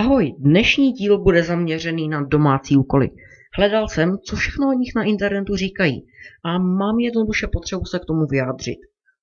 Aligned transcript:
Ahoj, 0.00 0.34
dnešní 0.38 0.92
díl 0.92 1.18
bude 1.18 1.42
zaměřený 1.42 2.08
na 2.08 2.22
domácí 2.22 2.76
úkoly. 2.76 3.10
Hledal 3.56 3.88
jsem, 3.88 4.18
co 4.18 4.36
všechno 4.36 4.68
o 4.68 4.72
nich 4.72 4.92
na 4.96 5.02
internetu 5.02 5.56
říkají 5.56 6.06
a 6.44 6.58
mám 6.58 6.98
jednoduše 6.98 7.46
potřebu 7.52 7.84
se 7.84 7.98
k 7.98 8.04
tomu 8.04 8.26
vyjádřit. 8.26 8.78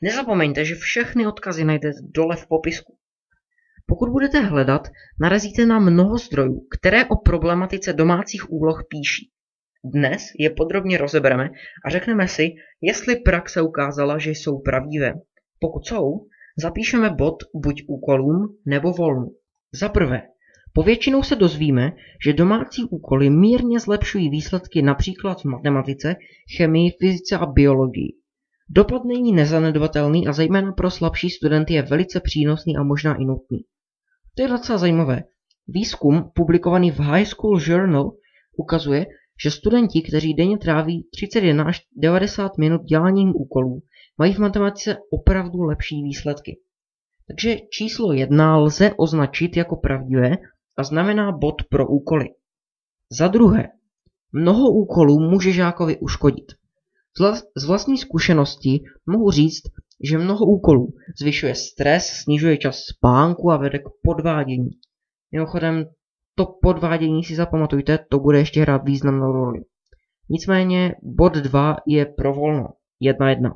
Nezapomeňte, 0.00 0.64
že 0.64 0.74
všechny 0.74 1.26
odkazy 1.26 1.64
najdete 1.64 1.98
dole 2.02 2.36
v 2.36 2.46
popisku. 2.46 2.96
Pokud 3.86 4.08
budete 4.08 4.40
hledat, 4.40 4.88
narazíte 5.20 5.66
na 5.66 5.78
mnoho 5.78 6.18
zdrojů, 6.18 6.66
které 6.78 7.04
o 7.04 7.16
problematice 7.16 7.92
domácích 7.92 8.52
úloh 8.52 8.84
píší. 8.88 9.30
Dnes 9.84 10.22
je 10.38 10.50
podrobně 10.50 10.98
rozebereme 10.98 11.50
a 11.84 11.90
řekneme 11.90 12.28
si, 12.28 12.48
jestli 12.80 13.16
praxe 13.16 13.62
ukázala, 13.62 14.18
že 14.18 14.30
jsou 14.30 14.58
pravdivé. 14.58 15.14
Pokud 15.60 15.86
jsou, 15.86 16.26
zapíšeme 16.58 17.10
bod 17.10 17.36
buď 17.54 17.82
úkolům 17.88 18.58
nebo 18.66 18.92
volnu. 18.92 19.32
Za 19.74 19.88
prvé, 19.88 20.22
Povětšinou 20.74 21.22
se 21.22 21.36
dozvíme, 21.36 21.92
že 22.24 22.32
domácí 22.32 22.84
úkoly 22.90 23.30
mírně 23.30 23.80
zlepšují 23.80 24.30
výsledky 24.30 24.82
například 24.82 25.40
v 25.40 25.44
matematice, 25.44 26.16
chemii, 26.56 26.90
fyzice 27.00 27.38
a 27.38 27.46
biologii. 27.46 28.12
Dopad 28.68 29.04
není 29.04 29.32
nezanedbatelný 29.32 30.26
a 30.28 30.32
zejména 30.32 30.72
pro 30.72 30.90
slabší 30.90 31.30
studenty 31.30 31.74
je 31.74 31.82
velice 31.82 32.20
přínosný 32.20 32.76
a 32.76 32.82
možná 32.82 33.14
i 33.14 33.24
nutný. 33.24 33.58
To 34.34 34.42
je 34.42 34.48
docela 34.48 34.78
zajímavé. 34.78 35.22
Výzkum, 35.68 36.30
publikovaný 36.34 36.90
v 36.90 36.98
High 37.00 37.24
School 37.24 37.60
Journal, 37.66 38.12
ukazuje, 38.56 39.06
že 39.42 39.50
studenti, 39.50 40.02
kteří 40.02 40.34
denně 40.34 40.58
tráví 40.58 41.06
31 41.14 41.64
až 41.64 41.82
90 41.96 42.58
minut 42.58 42.82
děláním 42.82 43.32
úkolů, 43.36 43.82
mají 44.18 44.34
v 44.34 44.38
matematice 44.38 44.96
opravdu 45.10 45.62
lepší 45.62 46.02
výsledky. 46.02 46.58
Takže 47.28 47.56
číslo 47.72 48.12
1 48.12 48.56
lze 48.56 48.92
označit 48.96 49.56
jako 49.56 49.76
pravdivé 49.76 50.36
a 50.76 50.84
znamená 50.84 51.32
bod 51.32 51.54
pro 51.70 51.88
úkoly. 51.88 52.28
Za 53.10 53.28
druhé, 53.28 53.68
mnoho 54.32 54.70
úkolů 54.70 55.20
může 55.20 55.52
žákovi 55.52 55.98
uškodit. 55.98 56.52
Z 57.56 57.66
vlastní 57.66 57.98
zkušenosti 57.98 58.84
mohu 59.06 59.30
říct, 59.30 59.62
že 60.10 60.18
mnoho 60.18 60.46
úkolů 60.46 60.94
zvyšuje 61.20 61.54
stres, 61.54 62.06
snižuje 62.06 62.56
čas 62.56 62.78
spánku 62.78 63.50
a 63.50 63.56
vede 63.56 63.78
k 63.78 63.88
podvádění. 64.02 64.70
Mimochodem, 65.32 65.84
to 66.34 66.46
podvádění 66.62 67.24
si 67.24 67.34
zapamatujte, 67.34 67.98
to 68.10 68.18
bude 68.18 68.38
ještě 68.38 68.60
hrát 68.60 68.84
významnou 68.84 69.32
roli. 69.32 69.60
Nicméně 70.28 70.94
bod 71.02 71.32
2 71.32 71.76
je 71.86 72.06
pro 72.06 72.34
volno. 72.34 72.68
1-1. 73.02 73.54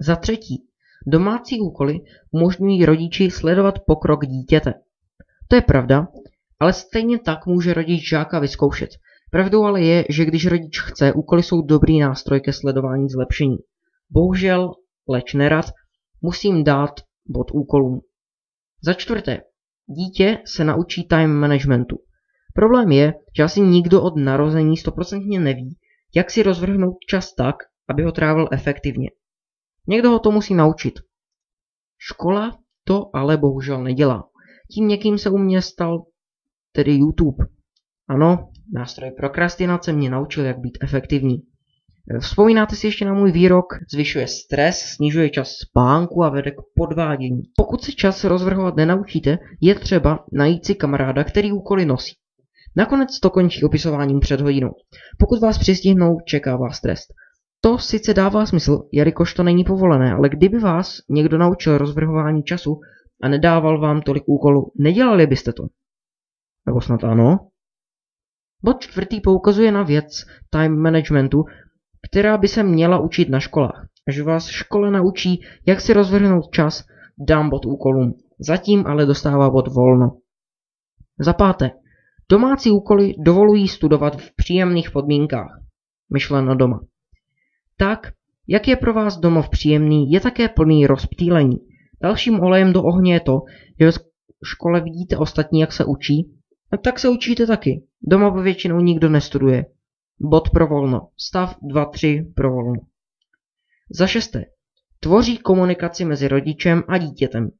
Za 0.00 0.16
třetí, 0.16 0.66
domácí 1.06 1.60
úkoly 1.60 2.00
umožňují 2.30 2.84
rodiči 2.84 3.30
sledovat 3.30 3.74
pokrok 3.86 4.26
dítěte. 4.26 4.74
To 5.52 5.56
je 5.56 5.62
pravda, 5.62 6.08
ale 6.60 6.72
stejně 6.72 7.18
tak 7.18 7.46
může 7.46 7.74
rodič 7.74 8.08
žáka 8.08 8.38
vyzkoušet. 8.38 8.90
Pravdou 9.30 9.64
ale 9.64 9.82
je, 9.82 10.04
že 10.08 10.24
když 10.24 10.46
rodič 10.46 10.80
chce, 10.80 11.12
úkoly 11.12 11.42
jsou 11.42 11.62
dobrý 11.62 12.00
nástroj 12.00 12.40
ke 12.40 12.52
sledování 12.52 13.08
zlepšení. 13.08 13.56
Bohužel, 14.10 14.74
leč 15.08 15.34
nerad, 15.34 15.64
musím 16.22 16.64
dát 16.64 16.90
bod 17.26 17.46
úkolům. 17.52 18.00
Za 18.82 18.94
čtvrté, 18.94 19.40
dítě 19.86 20.38
se 20.46 20.64
naučí 20.64 21.08
time 21.08 21.32
managementu. 21.32 21.98
Problém 22.54 22.92
je, 22.92 23.14
že 23.36 23.42
asi 23.42 23.60
nikdo 23.60 24.02
od 24.02 24.16
narození 24.16 24.76
stoprocentně 24.76 25.40
neví, 25.40 25.76
jak 26.14 26.30
si 26.30 26.42
rozvrhnout 26.42 26.96
čas 27.08 27.34
tak, 27.34 27.56
aby 27.88 28.02
ho 28.02 28.12
trávil 28.12 28.48
efektivně. 28.52 29.10
Někdo 29.88 30.10
ho 30.10 30.18
to 30.18 30.30
musí 30.30 30.54
naučit. 30.54 30.94
Škola 31.98 32.58
to 32.84 33.10
ale 33.14 33.36
bohužel 33.36 33.82
nedělá. 33.82 34.31
Tím 34.74 34.88
někým 34.88 35.18
se 35.18 35.30
u 35.30 35.38
mě 35.38 35.62
stal 35.62 36.04
tedy 36.72 36.92
YouTube. 36.92 37.46
Ano, 38.08 38.48
nástroj 38.74 39.10
prokrastinace 39.10 39.92
mě 39.92 40.10
naučil, 40.10 40.44
jak 40.44 40.58
být 40.58 40.78
efektivní. 40.82 41.42
Vzpomínáte 42.20 42.76
si 42.76 42.86
ještě 42.86 43.04
na 43.04 43.14
můj 43.14 43.32
výrok? 43.32 43.66
Zvyšuje 43.92 44.26
stres, 44.26 44.78
snižuje 44.78 45.30
čas 45.30 45.48
spánku 45.50 46.24
a 46.24 46.28
vede 46.28 46.50
k 46.50 46.60
podvádění. 46.76 47.42
Pokud 47.56 47.84
se 47.84 47.92
čas 47.92 48.24
rozvrhovat 48.24 48.76
nenaučíte, 48.76 49.38
je 49.60 49.74
třeba 49.74 50.24
najít 50.32 50.66
si 50.66 50.74
kamaráda, 50.74 51.24
který 51.24 51.52
úkoly 51.52 51.84
nosí. 51.84 52.14
Nakonec 52.76 53.20
to 53.20 53.30
končí 53.30 53.64
opisováním 53.64 54.20
před 54.20 54.40
hodinou. 54.40 54.70
Pokud 55.18 55.40
vás 55.40 55.58
přistihnou, 55.58 56.18
čeká 56.26 56.56
vás 56.56 56.80
trest. 56.80 57.06
To 57.60 57.78
sice 57.78 58.14
dává 58.14 58.46
smysl, 58.46 58.82
jelikož 58.92 59.34
to 59.34 59.42
není 59.42 59.64
povolené, 59.64 60.12
ale 60.12 60.28
kdyby 60.28 60.58
vás 60.58 60.96
někdo 61.10 61.38
naučil 61.38 61.78
rozvrhování 61.78 62.42
času 62.42 62.80
a 63.22 63.28
nedával 63.28 63.80
vám 63.80 64.02
tolik 64.02 64.22
úkolů, 64.26 64.72
nedělali 64.78 65.26
byste 65.26 65.52
to. 65.52 65.62
Nebo 66.66 66.80
snad 66.80 67.04
ano? 67.04 67.48
Bod 68.64 68.80
čtvrtý 68.80 69.20
poukazuje 69.20 69.72
na 69.72 69.82
věc 69.82 70.24
time 70.50 70.82
managementu, 70.82 71.44
která 72.10 72.38
by 72.38 72.48
se 72.48 72.62
měla 72.62 72.98
učit 72.98 73.28
na 73.28 73.40
školách. 73.40 73.88
Až 74.08 74.20
vás 74.20 74.46
škole 74.46 74.90
naučí, 74.90 75.42
jak 75.66 75.80
si 75.80 75.92
rozvrhnout 75.92 76.50
čas, 76.50 76.84
dám 77.28 77.50
bod 77.50 77.66
úkolům. 77.66 78.14
Zatím 78.40 78.86
ale 78.86 79.06
dostává 79.06 79.50
bod 79.50 79.68
volno. 79.68 80.16
Za 81.18 81.32
páté. 81.32 81.70
Domácí 82.30 82.70
úkoly 82.70 83.14
dovolují 83.18 83.68
studovat 83.68 84.20
v 84.20 84.36
příjemných 84.36 84.90
podmínkách. 84.90 85.60
Myšleno 86.12 86.54
doma. 86.54 86.80
Tak, 87.76 88.12
jak 88.48 88.68
je 88.68 88.76
pro 88.76 88.94
vás 88.94 89.18
domov 89.18 89.48
příjemný, 89.48 90.10
je 90.10 90.20
také 90.20 90.48
plný 90.48 90.86
rozptýlení. 90.86 91.58
Dalším 92.02 92.40
olejem 92.40 92.72
do 92.72 92.82
ohně 92.82 93.14
je 93.14 93.20
to, 93.20 93.40
že 93.80 93.90
v 93.90 94.48
škole 94.48 94.80
vidíte 94.80 95.16
ostatní, 95.16 95.60
jak 95.60 95.72
se 95.72 95.84
učí, 95.84 96.42
a 96.72 96.76
tak 96.76 96.98
se 96.98 97.08
učíte 97.08 97.46
taky. 97.46 97.82
Doma 98.02 98.42
většinou 98.42 98.80
nikdo 98.80 99.08
nestuduje. 99.08 99.66
Bod 100.20 100.50
pro 100.50 100.66
volno. 100.66 101.08
Stav 101.20 101.56
2-3 101.62 102.32
pro 102.34 102.52
volno. 102.52 102.80
Za 103.90 104.06
šesté. 104.06 104.44
Tvoří 105.00 105.38
komunikaci 105.38 106.04
mezi 106.04 106.28
rodičem 106.28 106.82
a 106.88 106.98
dítětem. 106.98 107.50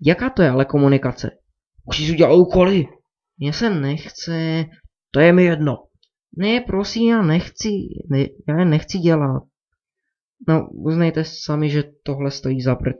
Jaká 0.00 0.30
to 0.30 0.42
je 0.42 0.50
ale 0.50 0.64
komunikace? 0.64 1.30
Už 1.84 1.98
jsi 1.98 2.12
udělal 2.12 2.40
úkoly. 2.40 2.86
Mně 3.38 3.52
se 3.52 3.70
nechce. 3.70 4.64
To 5.10 5.20
je 5.20 5.32
mi 5.32 5.44
jedno. 5.44 5.84
Ne, 6.36 6.60
prosím, 6.60 7.10
já 7.10 7.22
nechci. 7.22 7.68
Ne, 8.10 8.26
já 8.48 8.64
nechci 8.64 8.98
dělat. 8.98 9.42
No, 10.48 10.68
uznejte 10.70 11.24
sami, 11.24 11.70
že 11.70 11.84
tohle 12.02 12.30
stojí 12.30 12.60
za 12.60 12.74
prd. 12.74 12.96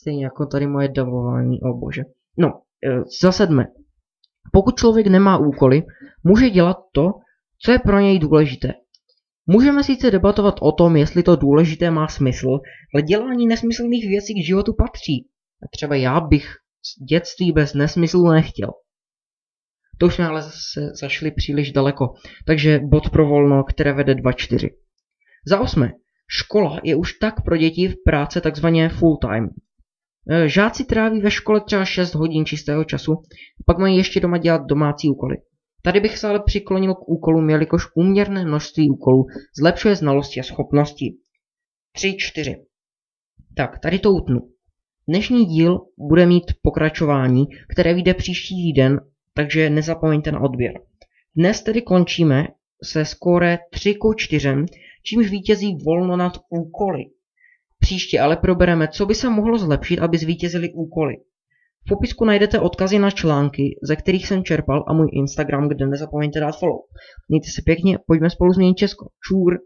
Stejně 0.00 0.24
jako 0.24 0.46
tady 0.46 0.66
moje 0.66 0.88
dabování, 0.88 1.60
o 1.60 1.74
bože. 1.74 2.02
No, 2.38 2.48
e, 2.48 3.02
za 3.22 3.32
sedmé. 3.32 3.66
Pokud 4.52 4.78
člověk 4.78 5.06
nemá 5.06 5.38
úkoly, 5.38 5.82
může 6.24 6.50
dělat 6.50 6.76
to, 6.92 7.10
co 7.58 7.72
je 7.72 7.78
pro 7.78 8.00
něj 8.00 8.18
důležité. 8.18 8.74
Můžeme 9.46 9.84
sice 9.84 10.10
debatovat 10.10 10.54
o 10.60 10.72
tom, 10.72 10.96
jestli 10.96 11.22
to 11.22 11.36
důležité 11.36 11.90
má 11.90 12.08
smysl, 12.08 12.58
ale 12.94 13.02
dělání 13.02 13.46
nesmyslných 13.46 14.08
věcí 14.08 14.34
k 14.34 14.46
životu 14.46 14.74
patří. 14.78 15.28
A 15.62 15.66
třeba 15.72 15.96
já 15.96 16.20
bych 16.20 16.54
z 16.82 17.04
dětství 17.04 17.52
bez 17.52 17.74
nesmyslu 17.74 18.30
nechtěl. 18.30 18.70
To 19.98 20.06
už 20.06 20.14
jsme 20.14 20.26
ale 20.26 20.42
zase 20.42 20.90
zašli 21.00 21.30
příliš 21.30 21.72
daleko, 21.72 22.14
takže 22.46 22.80
bod 22.82 23.10
pro 23.10 23.28
volno, 23.28 23.64
které 23.64 23.92
vede 23.92 24.14
2-4. 24.14 24.68
Za 25.46 25.60
osmé, 25.60 25.92
škola 26.28 26.80
je 26.82 26.96
už 26.96 27.12
tak 27.12 27.44
pro 27.44 27.56
děti 27.56 27.88
v 27.88 27.94
práce 28.04 28.40
takzvaně 28.40 28.88
full 28.88 29.16
time. 29.16 29.48
Eh, 30.30 30.48
žáci 30.48 30.84
tráví 30.84 31.20
ve 31.20 31.30
škole 31.30 31.60
třeba 31.60 31.84
6 31.84 32.14
hodin 32.14 32.44
čistého 32.44 32.84
času, 32.84 33.22
pak 33.66 33.78
mají 33.78 33.96
ještě 33.96 34.20
doma 34.20 34.38
dělat 34.38 34.62
domácí 34.66 35.08
úkoly. 35.08 35.36
Tady 35.82 36.00
bych 36.00 36.18
se 36.18 36.28
ale 36.28 36.42
přiklonil 36.46 36.94
k 36.94 37.08
úkolům, 37.08 37.50
jelikož 37.50 37.84
úměrné 37.94 38.44
množství 38.44 38.90
úkolů 38.90 39.26
zlepšuje 39.58 39.96
znalosti 39.96 40.40
a 40.40 40.42
schopnosti. 40.42 41.16
3-4. 41.98 42.56
Tak, 43.56 43.78
tady 43.78 43.98
to 43.98 44.12
utnu. 44.12 44.40
Dnešní 45.08 45.46
díl 45.46 45.80
bude 45.98 46.26
mít 46.26 46.44
pokračování, 46.62 47.44
které 47.68 47.94
vyjde 47.94 48.14
příští 48.14 48.54
týden, 48.54 49.00
takže 49.34 49.70
nezapomeňte 49.70 50.32
na 50.32 50.40
odběr. 50.40 50.72
Dnes 51.36 51.62
tedy 51.62 51.82
končíme 51.82 52.46
se 52.84 53.04
skóre 53.04 53.58
3 53.70 53.94
k 53.94 54.16
4, 54.16 54.54
čímž 55.02 55.30
vítězí 55.30 55.76
volno 55.84 56.16
nad 56.16 56.32
úkoly. 56.50 57.04
Příště 57.84 58.20
ale 58.20 58.36
probereme, 58.36 58.88
co 58.88 59.06
by 59.06 59.14
se 59.14 59.30
mohlo 59.30 59.58
zlepšit, 59.58 59.98
aby 59.98 60.18
zvítězili 60.18 60.72
úkoly. 60.74 61.14
V 61.86 61.88
popisku 61.88 62.24
najdete 62.24 62.60
odkazy 62.60 62.98
na 62.98 63.10
články, 63.10 63.78
ze 63.82 63.96
kterých 63.96 64.26
jsem 64.26 64.44
čerpal 64.44 64.84
a 64.88 64.92
můj 64.92 65.08
Instagram, 65.12 65.68
kde 65.68 65.86
nezapomeňte 65.86 66.40
dát 66.40 66.58
follow. 66.58 66.78
Mějte 67.28 67.46
se 67.50 67.62
pěkně, 67.64 67.98
pojďme 68.06 68.30
spolu 68.30 68.52
změnit 68.52 68.76
Česko. 68.76 69.08
Čůr! 69.28 69.58